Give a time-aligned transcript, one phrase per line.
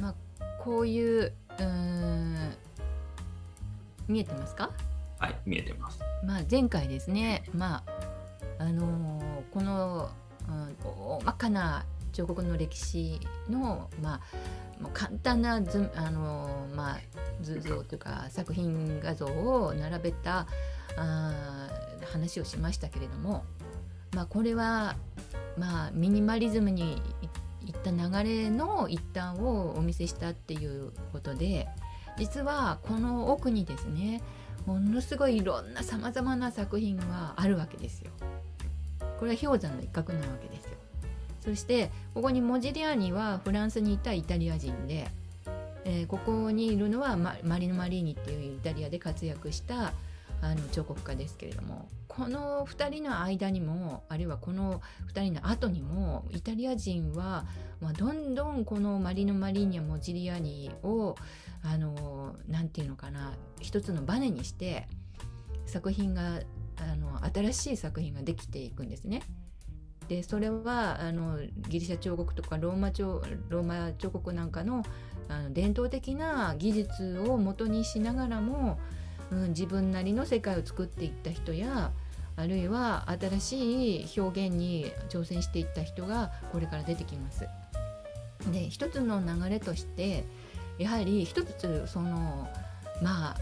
[0.00, 0.14] まあ
[0.62, 2.54] こういううん
[4.08, 4.70] 見えてますか？
[5.18, 6.00] はい、見えてます。
[6.24, 7.82] まあ、前回ですね、ま
[8.58, 10.10] ああのーこの、
[10.48, 13.20] うん、大まかな彫刻の歴史
[13.50, 14.20] の、ま
[14.78, 16.98] あ、もう簡単な図,、あのーまあ、
[17.42, 20.46] 図像というか作品画像を並べた
[20.96, 23.44] あー話をしましたけれども、
[24.14, 24.96] まあ、これは、
[25.56, 27.28] まあ、ミニマリズムにい
[27.66, 31.68] いった流れの一端をお見せしたっていうことで
[32.18, 34.22] 実はこの奥にですね
[34.66, 38.10] ものすごいいろんなさまざまな作品があるわけですよ。
[39.18, 40.70] これは氷山の一角なわけですよ。
[41.40, 45.08] そしてここにモジリアーニはフランスにいたイタリア人で、
[45.84, 49.92] えーここにいるのはママリノ・マリーニっていうイタリアで活躍した
[50.42, 54.82] あの彫刻家ですけれどもこの2人の間にもあるいはこの
[55.14, 57.46] 2人の後にもイタリア人は、
[57.80, 61.14] まあ、どんどんこのマリノ・マリーニやモジリアニを
[61.62, 64.88] あのなんていうのかな一つのバネにして
[65.64, 66.40] 作品が
[66.76, 69.22] あの新しい作品ができていくんですね。
[70.08, 74.82] でそれはあのギリシャ彫刻とかローマ彫ローマ彫刻なんかの
[75.28, 78.78] あの伝統的な技術を元にしながらも、
[79.32, 81.90] うん、自分なりの世界を作っていった人や
[82.36, 87.46] あるいは新しい表現に挑戦していった人がこれから出てきます。
[88.50, 90.24] で一つの流れとして
[90.78, 92.48] やはり一つその
[93.02, 93.36] まあ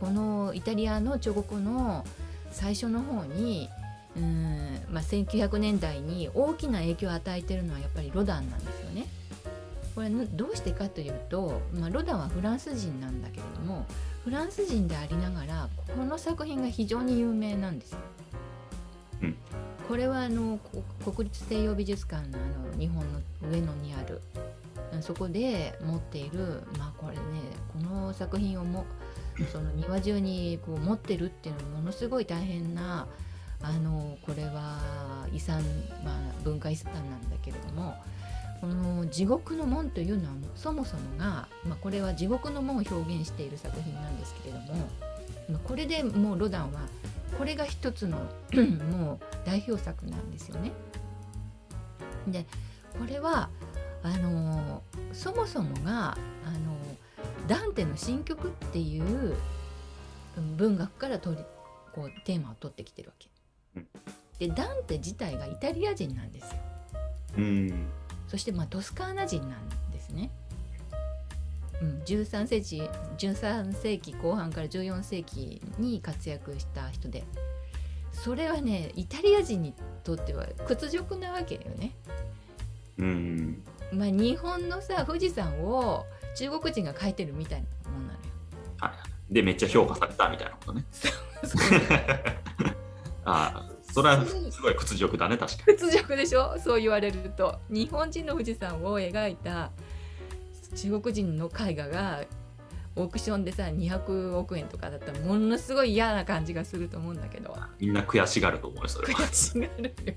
[0.00, 2.04] このイタリアの彫刻の
[2.50, 3.68] 最初の方に
[4.16, 9.06] うん、まあ、1900年代に大きな影響を与えてるのはやっぱりロダンなんですよね。
[9.94, 13.86] これどうしてかというと、まあ、ロダンはフランス人なんだけれども
[14.24, 17.98] フランス人でありながらこの作品が非常に有名なんですよ。
[19.22, 19.36] うん
[19.88, 20.58] これはあの
[21.02, 23.20] こ国立西洋美術館のあの日本の
[23.50, 24.22] 上野にある
[25.00, 27.22] そこで持っているまあこれね
[27.72, 28.86] この作品をも
[29.50, 33.06] その庭中にこう持ってるっていうのはものすごい大変な
[33.60, 35.62] あのこれは遺産、
[36.04, 37.94] まあ、文化遺産なんだけれども
[38.62, 44.88] この地獄の門というのはそもそもが、まあ、これは地獄の門を表現している作品なんですけれども
[45.50, 46.82] まあこれでもうロダンは
[47.36, 48.18] これが一つの
[48.92, 50.70] もう代表作なんですよね。
[52.28, 52.46] で
[53.00, 53.50] これは
[54.04, 56.76] あのそもそもがあの
[57.48, 59.34] ダンテの新曲っていう
[60.56, 61.42] 文学から取り
[61.92, 63.28] こうテーマを取ってきてるわけ
[63.76, 63.88] うん。
[64.38, 66.58] でダンテ自体がイタリア人なんですよ。
[67.38, 67.88] うん。
[68.32, 70.30] そしてまあトスカーナ人なんですね。
[71.82, 72.88] うん、13世紀
[73.18, 77.24] 13世紀後半から14世紀に活躍した人で
[78.10, 81.92] それはねイタリア人にとっては屈辱なわけよね。
[82.96, 83.62] うん。
[83.92, 88.24] まあ、日本のさ富士山を中国人が描いてるみたいなもんなのよ。
[88.78, 88.94] は
[89.30, 89.34] い。
[89.34, 90.84] で、めっちゃ評価されたみたいなことね。
[93.26, 95.78] あ、それはすごい屈辱だね、確かに。
[95.78, 96.58] 屈辱でしょ？
[96.58, 99.70] そう言われると日本人の富士山を描いた
[100.74, 102.24] 中国人の絵画が
[102.96, 109.20] オークションでさ200億円とかだったらものすごい嫌な感じがすると思うんだけどみんな悔しがると思うよ、それは。
[109.20, 110.14] 悔しがるよ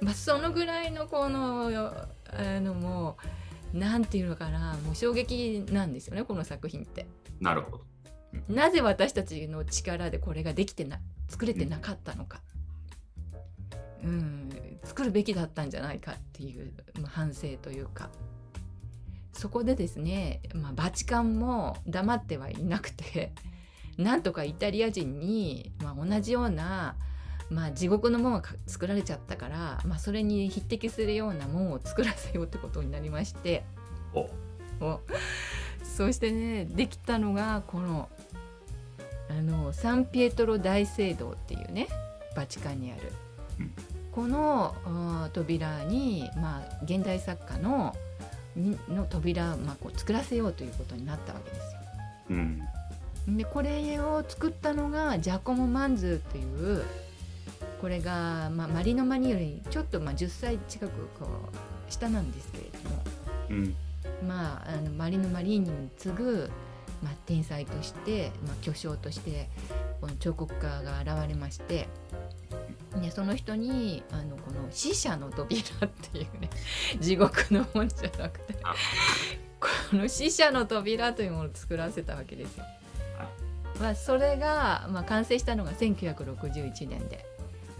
[0.00, 1.70] まあそのぐらいのこの
[2.28, 3.16] あのも
[3.74, 7.06] うなんていうのかなもう衝撃なんですよねこの作品って。
[7.40, 7.84] なるほど。
[8.48, 10.98] なぜ私たちの力でこれができてな
[11.28, 12.55] 作れてなかったのか、うん、
[14.84, 18.10] 作るべきだったんじゃないかっていう、まあ、反省というか。
[19.36, 23.32] そこでですね、まあ、バチカンも黙ってはいなくて
[23.98, 26.96] なんとかイタリア人に、まあ、同じような、
[27.50, 33.64] まあ、地獄の門がか作られちゃったから、まあ、それに匹敵するような門を作らせようってことになりまして。
[34.14, 34.30] お。
[34.80, 35.00] お。
[35.82, 38.08] そしてねできたのがこの
[39.28, 41.88] あのサンピエトロ大聖堂っていうね
[42.34, 43.12] バチカンにある、
[43.60, 43.85] うん
[44.16, 47.94] このうん扉に、まあ、現代作家の
[48.56, 51.80] にの扉、まあ、こう作らせようということになったわけですよ。
[52.30, 53.36] うん。
[53.36, 56.82] でこれを作ったのがジャコモ・マンズという
[57.82, 63.02] これが、まあ、マリノ・マニよりちょっとまあ10歳近くこう下なんですけれども
[63.50, 63.76] うん。
[64.26, 66.50] まあ、あのマリノ・マリーニに次ぐ、
[67.02, 69.50] まあ、天才として、まあ、巨匠として
[70.00, 71.88] この彫刻家が現れまして
[73.00, 76.50] でその人にあのこの死者の扉っていうね
[77.00, 78.74] 地獄の門じゃなくてあ。
[79.58, 82.64] この死者の扉というものを作らせたわけですよ。
[83.18, 83.28] は
[83.80, 87.24] まあ、それが、まあ、完成したのが1961年で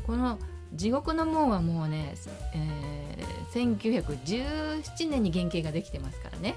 [0.07, 0.39] この
[0.73, 2.15] 地獄の門はもうね、
[2.55, 2.97] えー
[3.57, 6.55] 1917年に原型ができてますからね。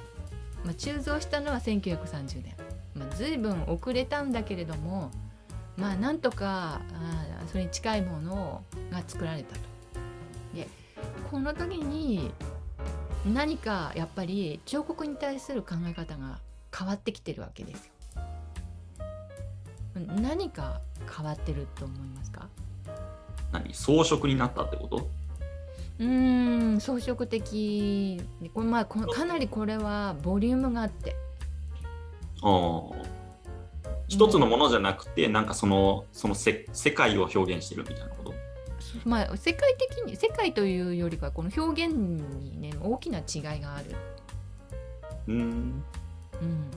[0.65, 2.53] まあ、鋳造したのは1930年、
[2.93, 5.09] まあ、随分遅れたんだけれども
[5.79, 9.61] まあなんとかあそれに近いものが作られたと。
[10.53, 10.67] で
[11.31, 12.31] この時に
[13.31, 16.39] 何かやっぱり彫刻に対する考え方が
[16.77, 17.91] 変わってきてるわけですよ。
[20.21, 20.81] 何か
[21.15, 22.47] 変わってると思いますか？
[23.51, 23.73] 何？
[23.73, 25.09] 装飾になったってこと？
[25.99, 28.21] うーん装飾的。
[28.53, 31.15] これ、まあ、こかなりこれはボリュームがあって。
[32.41, 33.18] ああ
[34.09, 38.33] 一つのものじゃなくて、なんかそのそのせ世界を表現してるみたいなこと？
[39.05, 43.95] まあ世界的に世界というよりかこの表現にね大きな違いがある。
[45.27, 45.83] うん。
[46.41, 46.71] うん、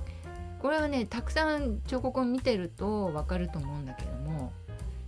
[0.61, 4.52] これはねたくさん彫刻を見てると分かると思うんだけども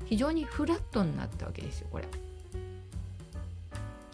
[0.05, 2.05] 非常にフラットになったわけですよこれ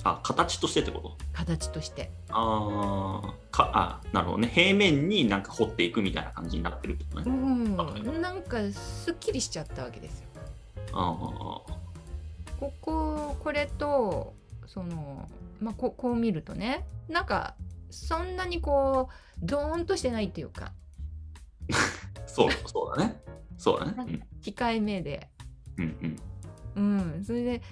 [0.02, 1.16] あ形としてってこと？
[1.32, 2.10] 形として。
[2.30, 4.48] ああかあなるほどね。
[4.48, 8.22] 平面になんか彫っていくみたいな感じになってるってことうね、ん。
[8.22, 10.26] なんかすっきりしちゃったわけですよ。
[10.92, 11.16] あ
[12.58, 14.34] こここれと
[14.66, 15.28] その
[15.60, 17.54] まあここう見るとねなんか
[17.90, 20.72] そんなにこうドーンとしてないっていうか。
[21.72, 21.76] あ
[22.26, 23.20] そうそうだね。
[23.58, 24.26] そうだね。
[24.42, 25.28] 控えめで。
[25.76, 26.16] うん
[26.76, 26.82] うん。
[27.18, 27.24] うん。
[27.24, 27.62] それで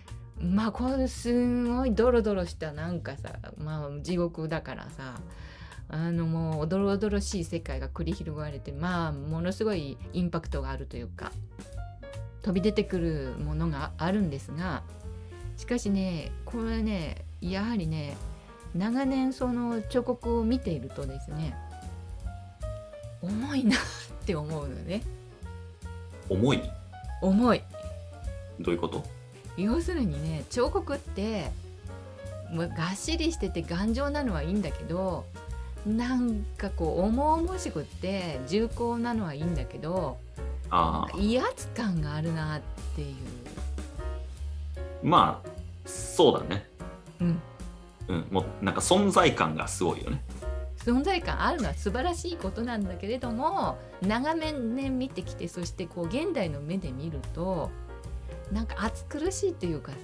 [0.40, 5.14] まあこれすごいドロドロしたなんかさまあ地獄だからさ
[5.88, 11.32] あのもうおどろおどろしい世界が繰り広がれてまあものすごいインパクトがあるというか
[12.42, 14.82] 飛び出てくるものがあるんですが
[15.56, 18.16] しかしねこれねやはりね
[18.74, 21.54] 長年その彫刻を見ているとですね
[23.20, 23.80] 重いなっ
[24.24, 25.02] て思うのね。
[26.28, 26.62] 重い？
[27.20, 27.62] 重い。
[28.60, 29.02] どういうこと？
[29.58, 31.50] 要するにね彫刻って
[32.52, 35.26] もうがっしりしてて頑丈なのはいいんだけど
[35.86, 40.18] なんかこう重々しくって重厚なのはいいんだけど
[41.18, 42.60] 威圧感があるなっ
[42.94, 43.16] ていう、
[45.02, 45.48] まあ
[45.86, 46.66] そうだね。
[47.20, 47.42] うん、
[48.08, 50.22] うんもうなんか存在感がすごいよね。
[50.76, 57.70] 存在感あるのは素晴らしいことなんだけれども長年ね見てきてそしてこう現代の目で見ると
[58.52, 59.98] なんか暑苦しいというかさ。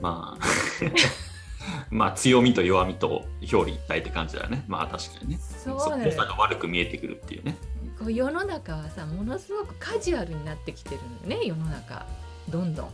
[0.00, 0.44] まあ。
[1.90, 4.64] まあ強みと弱みと表裏一体って感じだよね。
[4.66, 5.38] まあ確かにね。
[5.38, 7.56] そうだよそ良さが悪く見えてくるっていうね。
[7.98, 12.06] こう世の中はさものすごくカジュアルになってきてるのよね世の中。
[12.48, 12.88] どんどん、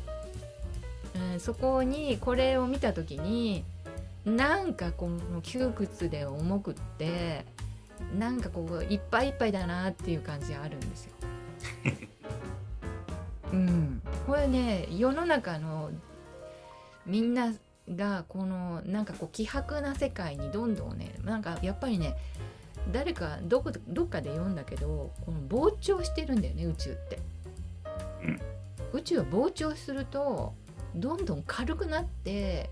[1.33, 3.65] うん、そこにこれを見た時に
[4.25, 7.47] なんかこの窮屈で重くって
[8.19, 11.13] なんかこういっぱいいっぱいだなっていう感じがあるんですよ。
[13.53, 15.91] うん、これね世の中の
[17.07, 17.53] みんな
[17.95, 22.17] がこのなんかこう希薄な世界にどんどんねなんかやっぱりね
[22.93, 27.19] 誰かどこどっかで読んだけどこの膨張してるんだよね宇宙って、
[28.23, 28.41] うん。
[28.93, 30.55] 宇宙は膨張すると
[30.95, 32.71] どんどん軽くなって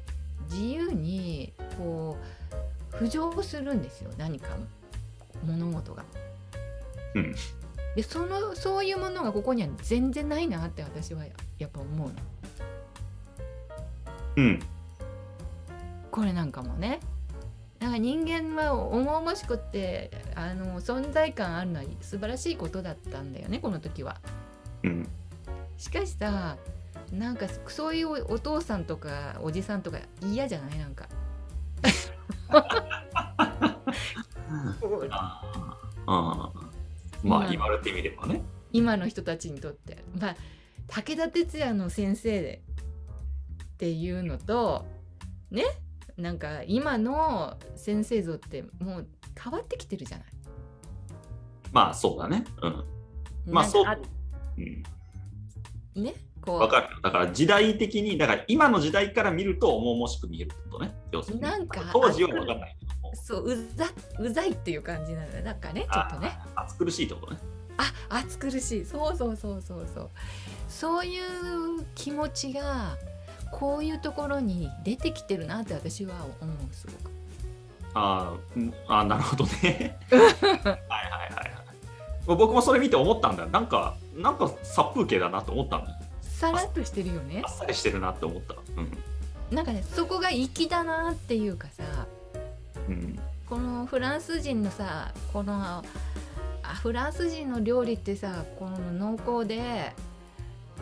[0.51, 2.17] 自由にこ
[2.93, 4.49] う浮上するんですよ何か
[5.45, 6.05] 物事が。
[7.15, 7.35] うん。
[7.95, 11.25] でそのそういうものがここには全然ないなって私は
[11.65, 12.15] やっぱ思うの。
[14.37, 14.61] うん
[16.11, 17.01] これなんかもね
[17.81, 24.21] なんか人間は重々しくってあの存在感あるのは素晴らしいことだったんだよねこの時は。
[24.83, 25.09] うん
[25.77, 26.57] しかしさ
[27.13, 30.79] なんかそういうお父さんとかおじさんとか嫌じゃない？
[30.79, 31.09] なんか。
[35.07, 35.51] あ
[36.07, 36.53] あ
[37.23, 38.43] まあ今言われてみればね
[38.73, 40.05] 今の人たちにとって。
[40.19, 40.37] まあ
[40.89, 42.63] 武田鉄矢の先生で。
[43.75, 44.87] っていうのと
[45.51, 45.65] ね
[46.17, 50.27] なんか今の先生像ってもう変わってきてるじゃない。
[51.73, 52.45] まあそうだね。
[52.63, 52.85] うん。
[53.53, 53.85] まあそう。
[55.97, 56.03] うん。
[56.05, 56.61] ねこう。
[56.61, 60.95] わかるだから時代的にだから今の時代から見ると重々しく見えることね。
[61.11, 61.43] 要するに。
[61.43, 63.13] なんか当時は分かんないけども。
[63.17, 63.87] そううざ
[64.21, 65.43] うざいっていう感じなのよ。
[65.43, 66.39] なんかねちょっとね。
[66.55, 67.41] あ暑苦しいってことね
[67.77, 68.85] あ暑苦しい。
[68.85, 70.11] そうそうそうそうそう。
[70.69, 72.97] そういう気持ちが
[73.53, 77.13] こういうところに出てきてるなって私は思うすごく。
[77.95, 78.35] あ
[78.89, 79.97] あーなるほどね。
[80.11, 81.55] はいはいはいはい。
[82.27, 83.49] 僕もそれ見て思ったんだよ。
[83.51, 85.97] なんかなんか殺風景だなと思ったんだよ。
[86.23, 87.43] さらっとしてるよね。
[87.45, 88.55] あっさりしてるなって思った。
[88.77, 89.55] うん。
[89.55, 91.83] なんかねそこが粋だなっていうかさ
[92.89, 93.19] うん。
[93.49, 95.83] このフランス人のさこのあ
[96.75, 99.93] フランス人の料理ってさこの濃厚で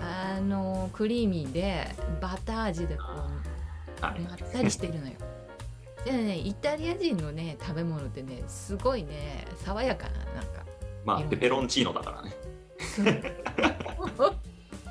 [0.01, 1.87] あのクリーミーで
[2.21, 3.03] バター味でこ
[4.01, 4.21] うはい。
[4.21, 5.15] まったりしてるのよ。
[6.05, 10.65] でねイタリア人のね食べ物ってねすごいね爽やかななんか。
[11.05, 12.35] まあペペロンチーノだからね。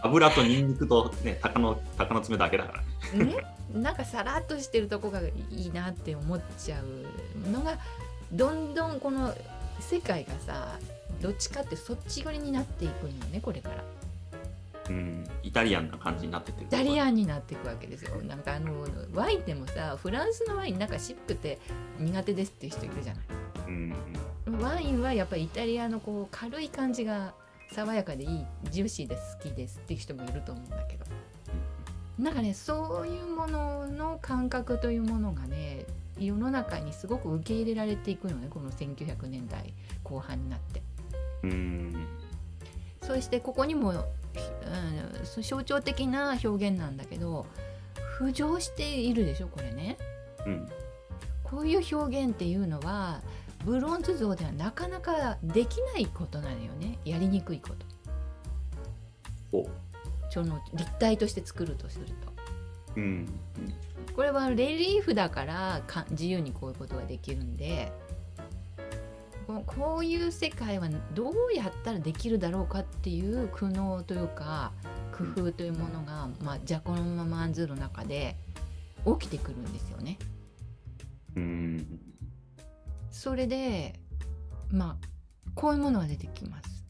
[0.03, 2.81] 油とニンニクとね鷹の鷹の爪だけだか
[3.13, 3.25] らね。
[3.25, 3.35] ね？
[3.73, 7.77] なんかさらっとしてるとこがいいなって思っちゃうのが
[8.31, 9.33] どんどんこの
[9.81, 10.77] 世界がさ
[11.21, 13.83] どっちかってそっち寄りになっていくのよねこれから。
[14.89, 15.23] うん。
[15.43, 18.15] イタリアンな感じになってってるイタリアンになっていくわけですよ。
[18.23, 21.59] なんかあのワインでもさフランスのワインなんか渋くて
[21.99, 23.23] 苦手ですっていう人いるじゃない。
[23.67, 23.95] うん
[24.59, 27.33] ワインはやっぱりイタリアのこう軽い感じが
[27.71, 31.05] 爽やかでいいジューシーで好きですっていう人もいると思うんだけど。
[32.19, 35.85] なんかねそういうものの感覚というものがね
[36.25, 39.73] 世の中にすごく受け入れられていくのねこの1900年代
[40.03, 40.81] 後半になって。
[41.43, 42.07] うん。
[43.01, 47.47] そしてここにも、うん、象徴的な表現なんだけど
[48.19, 49.97] 浮上しているでしょこれね。
[50.45, 50.69] うん。
[51.43, 53.21] こういう表現っていうのは
[53.65, 56.99] ブロンズ像ではなかなかできないことなのよね。
[57.05, 57.85] やりにくいこと。
[59.51, 59.69] ほ
[60.29, 62.40] その立体として作るとすると
[62.95, 63.27] ううん
[64.15, 67.91] これはレリーフだからか自由にこういうことができるんで
[69.47, 74.71] ここういう世界はどうやったらできるだろうかっていう苦悩というか
[75.11, 78.35] 工夫というものが、まあ、ジャコのママンズの中で
[79.19, 80.17] 起きてくるんですよね。
[81.35, 81.99] うん
[83.09, 83.99] それで
[84.71, 85.07] まあ
[85.55, 86.80] こういうものが出てきます。